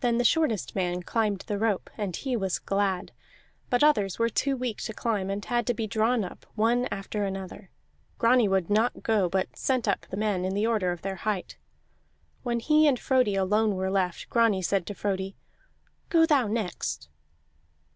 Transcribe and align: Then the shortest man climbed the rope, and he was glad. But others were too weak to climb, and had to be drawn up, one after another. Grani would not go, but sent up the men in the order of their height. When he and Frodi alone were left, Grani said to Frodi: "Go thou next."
Then 0.00 0.18
the 0.18 0.24
shortest 0.24 0.74
man 0.74 1.00
climbed 1.04 1.42
the 1.46 1.58
rope, 1.60 1.90
and 1.96 2.16
he 2.16 2.34
was 2.34 2.58
glad. 2.58 3.12
But 3.70 3.84
others 3.84 4.18
were 4.18 4.28
too 4.28 4.56
weak 4.56 4.78
to 4.78 4.92
climb, 4.92 5.30
and 5.30 5.44
had 5.44 5.64
to 5.68 5.74
be 5.74 5.86
drawn 5.86 6.24
up, 6.24 6.44
one 6.56 6.88
after 6.90 7.22
another. 7.24 7.70
Grani 8.18 8.48
would 8.48 8.68
not 8.68 9.04
go, 9.04 9.28
but 9.28 9.54
sent 9.56 9.86
up 9.86 10.06
the 10.10 10.16
men 10.16 10.44
in 10.44 10.54
the 10.54 10.66
order 10.66 10.90
of 10.90 11.02
their 11.02 11.14
height. 11.22 11.56
When 12.42 12.58
he 12.58 12.88
and 12.88 12.98
Frodi 12.98 13.36
alone 13.36 13.76
were 13.76 13.92
left, 13.92 14.28
Grani 14.28 14.60
said 14.60 14.86
to 14.86 14.92
Frodi: 14.94 15.36
"Go 16.08 16.26
thou 16.26 16.48
next." 16.48 17.08